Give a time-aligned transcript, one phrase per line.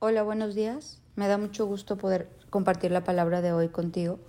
[0.00, 1.00] Hola, buenos días.
[1.16, 4.20] Me da mucho gusto poder compartir la palabra de hoy contigo.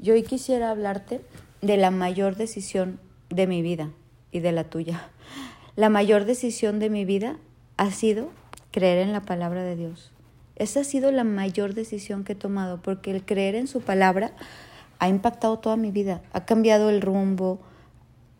[0.00, 1.20] Yo hoy quisiera hablarte
[1.60, 2.98] de la mayor decisión
[3.30, 3.92] de mi vida
[4.32, 5.08] y de la tuya.
[5.76, 7.36] La mayor decisión de mi vida
[7.76, 8.30] ha sido
[8.72, 10.10] creer en la palabra de Dios.
[10.56, 14.32] Esa ha sido la mayor decisión que he tomado porque el creer en su palabra
[14.98, 17.60] ha impactado toda mi vida, ha cambiado el rumbo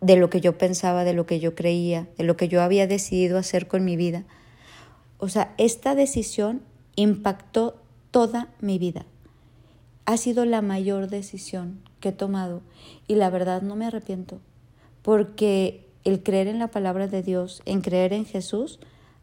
[0.01, 2.87] de lo que yo pensaba, de lo que yo creía, de lo que yo había
[2.87, 4.25] decidido hacer con mi vida.
[5.17, 6.61] O sea, esta decisión
[6.95, 7.75] impactó
[8.11, 9.05] toda mi vida.
[10.05, 12.61] Ha sido la mayor decisión que he tomado
[13.07, 14.39] y la verdad no me arrepiento,
[15.01, 18.79] porque el creer en la palabra de Dios, en creer en Jesús,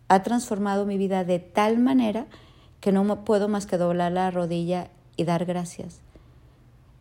[0.09, 2.27] ha transformado mi vida de tal manera
[2.80, 6.00] que no puedo más que doblar la rodilla y dar gracias.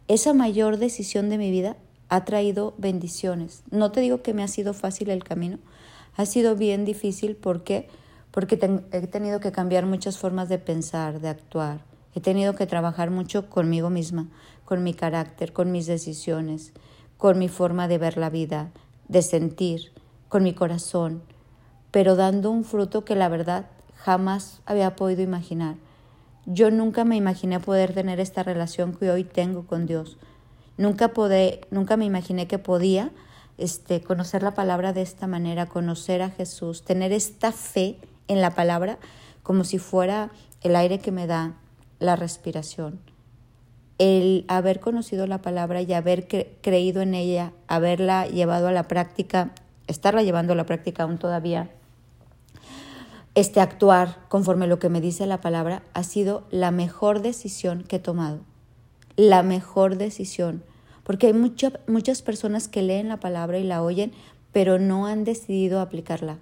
[0.08, 1.78] Esa mayor decisión de mi vida
[2.10, 3.64] ha traído bendiciones.
[3.72, 5.60] No te digo que me ha sido fácil el camino,
[6.18, 7.36] ha sido bien difícil.
[7.36, 7.64] ¿Por
[8.32, 8.60] Porque
[8.92, 11.82] he tenido que cambiar muchas formas de pensar, de actuar.
[12.16, 14.28] He tenido que trabajar mucho conmigo misma,
[14.66, 16.74] con mi carácter, con mis decisiones,
[17.18, 18.72] con mi forma de ver la vida,
[19.08, 19.92] de sentir,
[20.28, 21.24] con mi corazón,
[21.92, 25.76] pero dando un fruto que la verdad jamás había podido imaginar.
[26.46, 30.18] Yo nunca me imaginé poder tener esta relación que hoy tengo con Dios.
[30.78, 31.12] Nunca,
[31.72, 33.12] nunca me imaginé que podía
[33.58, 38.56] este, conocer la palabra de esta manera, conocer a Jesús, tener esta fe en la
[38.56, 38.98] palabra
[39.44, 41.58] como si fuera el aire que me da
[42.00, 43.02] la respiración.
[43.98, 46.30] El haber conocido la palabra y haber
[46.62, 49.52] creído en ella, haberla llevado a la práctica,
[49.88, 51.70] estarla llevando a la práctica aún todavía,
[53.36, 57.98] este actuar conforme lo que me dice la palabra ha sido la mejor decisión que
[57.98, 58.40] he tomado.
[59.18, 60.64] La mejor decisión
[61.10, 64.12] porque hay muchas personas que leen la palabra y la oyen,
[64.52, 66.38] pero no han decidido aplicarla.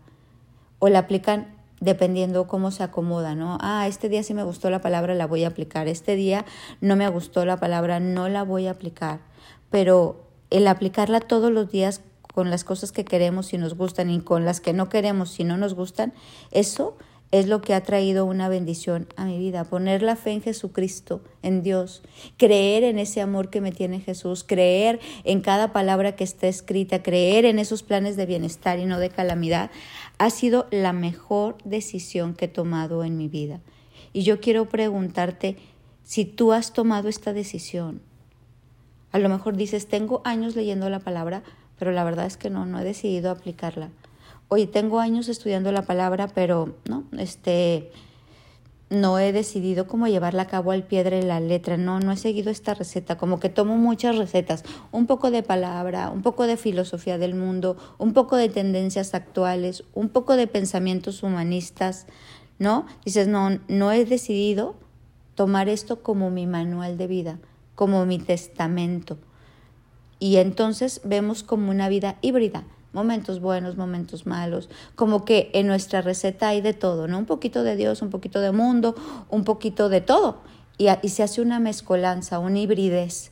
[0.79, 1.47] O la aplican
[1.79, 3.57] dependiendo cómo se acomoda, ¿no?
[3.61, 5.87] Ah, este día sí me gustó la palabra, la voy a aplicar.
[5.87, 6.45] Este día
[6.81, 9.19] no me gustó la palabra, no la voy a aplicar.
[9.69, 12.01] Pero el aplicarla todos los días
[12.33, 15.43] con las cosas que queremos y nos gustan y con las que no queremos y
[15.43, 16.13] no nos gustan,
[16.51, 16.97] eso
[17.31, 21.21] es lo que ha traído una bendición a mi vida, poner la fe en Jesucristo,
[21.43, 22.01] en Dios,
[22.37, 27.03] creer en ese amor que me tiene Jesús, creer en cada palabra que está escrita,
[27.03, 29.71] creer en esos planes de bienestar y no de calamidad,
[30.17, 33.59] ha sido la mejor decisión que he tomado en mi vida.
[34.13, 35.57] Y yo quiero preguntarte
[36.03, 38.01] si tú has tomado esta decisión.
[39.11, 41.43] A lo mejor dices, tengo años leyendo la palabra,
[41.77, 43.89] pero la verdad es que no, no he decidido aplicarla
[44.49, 47.91] oye, tengo años estudiando la palabra, pero no, este,
[48.89, 52.17] no he decidido cómo llevarla a cabo al pie de la letra, no, no he
[52.17, 56.57] seguido esta receta, como que tomo muchas recetas, un poco de palabra, un poco de
[56.57, 62.05] filosofía del mundo, un poco de tendencias actuales, un poco de pensamientos humanistas,
[62.59, 62.85] ¿no?
[63.03, 64.75] Dices, no, no he decidido
[65.35, 67.39] tomar esto como mi manual de vida,
[67.75, 69.17] como mi testamento.
[70.19, 72.63] Y entonces vemos como una vida híbrida
[72.93, 77.19] momentos buenos, momentos malos, como que en nuestra receta hay de todo, ¿no?
[77.19, 78.95] Un poquito de Dios, un poquito de mundo,
[79.29, 80.41] un poquito de todo.
[80.77, 83.31] Y, y se hace una mezcolanza, una hibridez.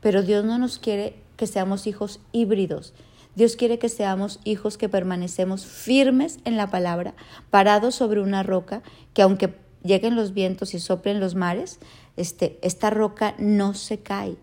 [0.00, 2.92] Pero Dios no nos quiere que seamos hijos híbridos.
[3.34, 7.14] Dios quiere que seamos hijos que permanecemos firmes en la palabra,
[7.50, 8.82] parados sobre una roca,
[9.12, 11.80] que aunque lleguen los vientos y soplen los mares,
[12.16, 14.36] este, esta roca no se cae.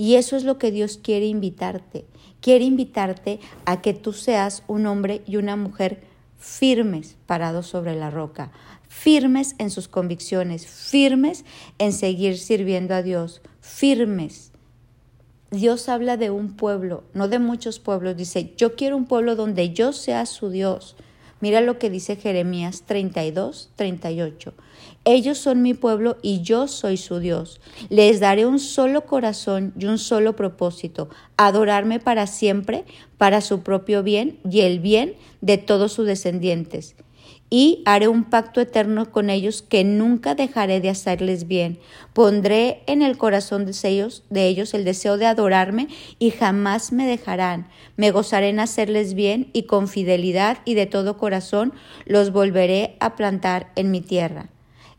[0.00, 2.06] Y eso es lo que Dios quiere invitarte.
[2.40, 6.00] Quiere invitarte a que tú seas un hombre y una mujer
[6.38, 8.50] firmes parados sobre la roca,
[8.88, 11.44] firmes en sus convicciones, firmes
[11.76, 14.52] en seguir sirviendo a Dios, firmes.
[15.50, 18.16] Dios habla de un pueblo, no de muchos pueblos.
[18.16, 20.96] Dice, yo quiero un pueblo donde yo sea su Dios.
[21.40, 24.54] Mira lo que dice Jeremías 32, 38.
[25.04, 27.60] Ellos son mi pueblo y yo soy su Dios.
[27.88, 32.84] Les daré un solo corazón y un solo propósito, adorarme para siempre,
[33.16, 36.94] para su propio bien y el bien de todos sus descendientes
[37.50, 41.80] y haré un pacto eterno con ellos que nunca dejaré de hacerles bien.
[42.12, 45.88] Pondré en el corazón de ellos, de ellos el deseo de adorarme
[46.20, 47.68] y jamás me dejarán.
[47.96, 51.72] Me gozaré en hacerles bien y con fidelidad y de todo corazón
[52.06, 54.48] los volveré a plantar en mi tierra.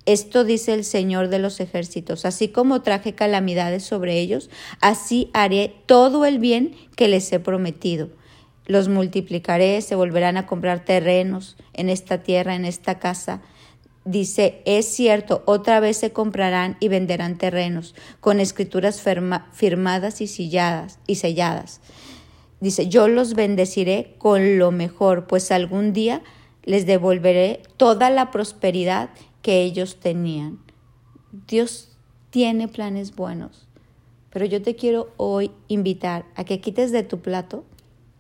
[0.06, 4.50] Esto dice el Señor de los ejércitos, así como traje calamidades sobre ellos,
[4.82, 8.10] así haré todo el bien que les he prometido
[8.66, 13.42] los multiplicaré, se volverán a comprar terrenos en esta tierra, en esta casa.
[14.06, 19.02] Dice, es cierto, otra vez se comprarán y venderán terrenos con escrituras
[19.52, 20.26] firmadas y,
[21.08, 21.82] y selladas.
[22.60, 26.22] Dice, yo los bendeciré con lo mejor, pues algún día
[26.64, 29.10] les devolveré toda la prosperidad
[29.42, 30.60] que ellos tenían.
[31.48, 31.90] Dios
[32.30, 33.68] tiene planes buenos,
[34.30, 37.66] pero yo te quiero hoy invitar a que quites de tu plato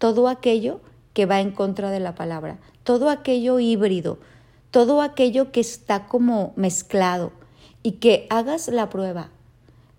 [0.01, 0.81] todo aquello
[1.13, 4.18] que va en contra de la palabra, todo aquello híbrido,
[4.71, 7.31] todo aquello que está como mezclado
[7.83, 9.30] y que hagas la prueba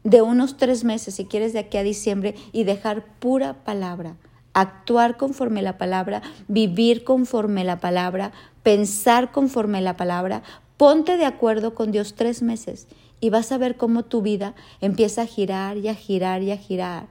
[0.03, 4.17] de unos tres meses, si quieres, de aquí a diciembre y dejar pura palabra,
[4.55, 8.33] actuar conforme la palabra, vivir conforme la palabra,
[8.65, 10.43] pensar conforme la palabra,
[10.79, 12.89] ponte de acuerdo con Dios tres meses
[13.21, 16.57] y vas a ver cómo tu vida empieza a girar y a girar y a
[16.57, 17.07] girar.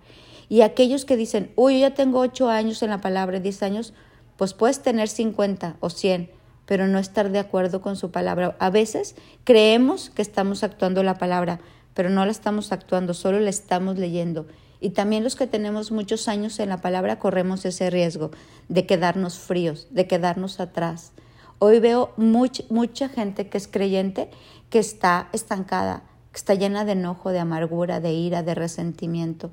[0.51, 3.93] Y aquellos que dicen, uy, yo ya tengo ocho años en la palabra, diez años,
[4.35, 6.29] pues puedes tener cincuenta o cien,
[6.65, 8.57] pero no estar de acuerdo con su palabra.
[8.59, 9.15] A veces
[9.45, 11.61] creemos que estamos actuando la palabra,
[11.93, 14.45] pero no la estamos actuando, solo la estamos leyendo.
[14.81, 18.31] Y también los que tenemos muchos años en la palabra corremos ese riesgo
[18.67, 21.13] de quedarnos fríos, de quedarnos atrás.
[21.59, 24.29] Hoy veo mucha gente que es creyente
[24.69, 29.49] que está estancada, que está llena de enojo, de amargura, de ira, de resentimiento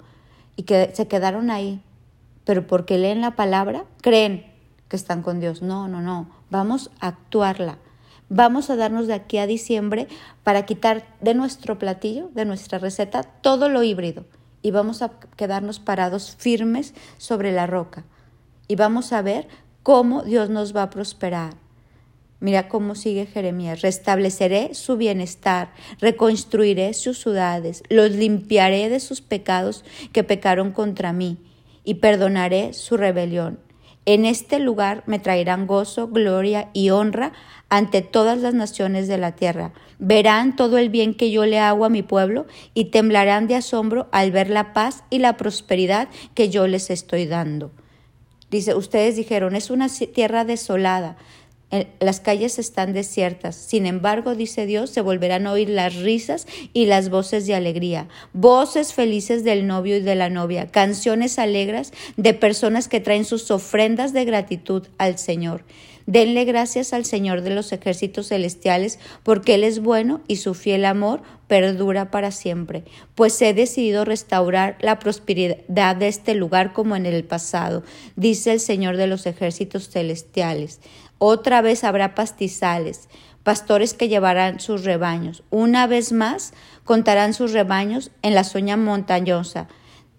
[0.58, 1.80] y que se quedaron ahí.
[2.44, 4.44] Pero porque leen la palabra, creen
[4.88, 5.62] que están con Dios.
[5.62, 6.28] No, no, no.
[6.50, 7.78] Vamos a actuarla.
[8.28, 10.08] Vamos a darnos de aquí a diciembre
[10.42, 14.24] para quitar de nuestro platillo, de nuestra receta, todo lo híbrido
[14.60, 18.04] y vamos a quedarnos parados firmes sobre la roca
[18.66, 19.48] y vamos a ver
[19.82, 21.54] cómo Dios nos va a prosperar.
[22.40, 23.80] Mira cómo sigue Jeremías.
[23.80, 31.38] Restableceré su bienestar, reconstruiré sus ciudades, los limpiaré de sus pecados que pecaron contra mí
[31.84, 33.58] y perdonaré su rebelión.
[34.06, 37.32] En este lugar me traerán gozo, gloria y honra
[37.68, 39.72] ante todas las naciones de la tierra.
[39.98, 44.08] Verán todo el bien que yo le hago a mi pueblo y temblarán de asombro
[44.12, 47.70] al ver la paz y la prosperidad que yo les estoy dando.
[48.50, 51.18] Dice, ustedes dijeron, es una tierra desolada,
[52.00, 53.54] las calles están desiertas.
[53.54, 58.08] Sin embargo, dice Dios, se volverán a oír las risas y las voces de alegría,
[58.32, 63.50] voces felices del novio y de la novia, canciones alegres de personas que traen sus
[63.50, 65.64] ofrendas de gratitud al Señor.
[66.06, 70.86] Denle gracias al Señor de los ejércitos celestiales, porque Él es bueno y su fiel
[70.86, 72.84] amor perdura para siempre,
[73.14, 77.82] pues he decidido restaurar la prosperidad de este lugar como en el pasado,
[78.16, 80.80] dice el Señor de los ejércitos celestiales.
[81.18, 83.08] Otra vez habrá pastizales,
[83.42, 85.42] pastores que llevarán sus rebaños.
[85.50, 86.52] Una vez más
[86.84, 89.68] contarán sus rebaños en la soña montañosa.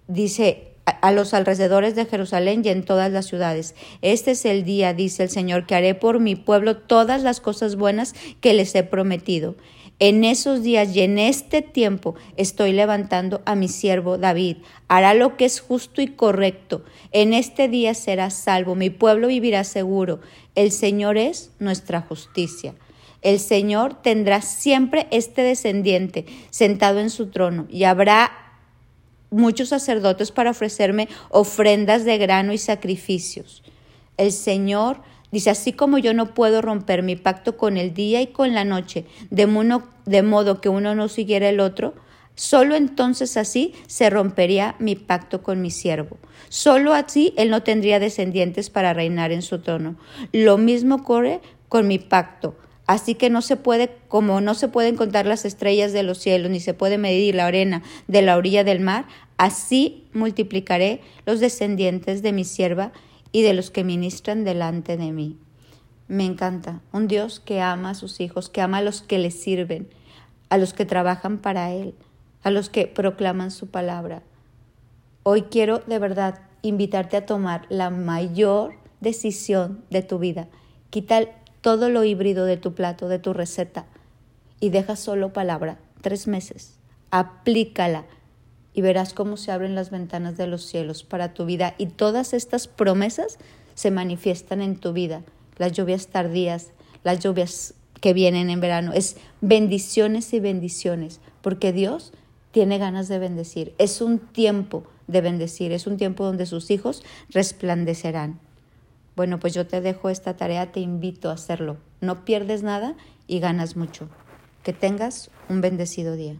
[0.07, 0.69] Dice
[1.01, 3.75] a los alrededores de Jerusalén y en todas las ciudades.
[4.01, 7.75] Este es el día, dice el Señor, que haré por mi pueblo todas las cosas
[7.75, 9.55] buenas que les he prometido.
[9.99, 14.57] En esos días y en este tiempo estoy levantando a mi siervo David.
[14.87, 16.85] Hará lo que es justo y correcto.
[17.11, 18.75] En este día será salvo.
[18.75, 20.21] Mi pueblo vivirá seguro.
[20.55, 22.75] El Señor es nuestra justicia.
[23.21, 28.31] El Señor tendrá siempre este descendiente sentado en su trono y habrá
[29.31, 33.63] muchos sacerdotes para ofrecerme ofrendas de grano y sacrificios.
[34.15, 35.01] El Señor
[35.31, 38.65] Dice, así como yo no puedo romper mi pacto con el día y con la
[38.65, 41.93] noche, de, modo que uno no siguiera el otro,
[42.35, 46.17] solo entonces así se rompería mi pacto con mi siervo.
[46.49, 49.97] Solo así él no tendría descendientes para reinar en su trono.
[50.31, 52.55] Lo mismo ocurre con mi pacto.
[52.87, 56.49] Así que no se puede, como no se pueden contar las estrellas de los cielos,
[56.49, 59.05] ni se puede medir la arena de la orilla del mar,
[59.37, 62.91] así multiplicaré los descendientes de mi sierva
[63.31, 65.37] y de los que ministran delante de mí.
[66.07, 69.31] Me encanta, un Dios que ama a sus hijos, que ama a los que le
[69.31, 69.89] sirven,
[70.49, 71.93] a los que trabajan para Él,
[72.41, 74.23] a los que proclaman su palabra.
[75.23, 80.47] Hoy quiero de verdad invitarte a tomar la mayor decisión de tu vida.
[80.89, 81.21] Quita
[81.61, 83.85] todo lo híbrido de tu plato, de tu receta,
[84.59, 86.79] y deja solo palabra, tres meses.
[87.11, 88.05] Aplícala
[88.79, 92.31] y verás cómo se abren las ventanas de los cielos para tu vida y todas
[92.31, 93.37] estas promesas
[93.73, 95.21] se manifiestan en tu vida.
[95.57, 96.71] Las lluvias tardías,
[97.03, 102.13] las lluvias que vienen en verano, es bendiciones y bendiciones, porque Dios
[102.51, 103.73] tiene ganas de bendecir.
[103.79, 108.39] Es un tiempo de bendecir, es un tiempo donde sus hijos resplandecerán.
[109.17, 111.75] Bueno, pues yo te dejo esta tarea, te invito a hacerlo.
[111.99, 112.95] No pierdes nada
[113.27, 114.07] y ganas mucho.
[114.63, 116.39] Que tengas un bendecido día.